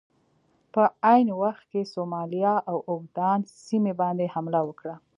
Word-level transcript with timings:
په 0.73 0.83
عین 1.11 1.27
وخت 1.41 1.63
کې 1.71 1.81
سومالیا 1.93 2.53
د 2.63 2.67
اوګادن 2.89 3.39
سیمې 3.65 3.93
باندې 4.01 4.25
حمله 4.33 4.59
وکړه. 4.65 4.95